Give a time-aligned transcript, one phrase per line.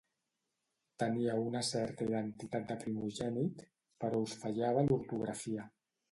[1.01, 3.61] Teníeu una certa identitat de primogènit,
[4.05, 5.67] però us fallava l'ortografia.